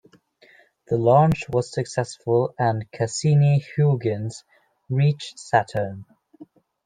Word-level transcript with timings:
The 0.87 0.97
launch 0.97 1.47
was 1.47 1.71
successful 1.71 2.55
and 2.57 2.91
"Cassini-Huygens" 2.91 4.43
reached 4.89 5.37
Saturn. 5.37 6.05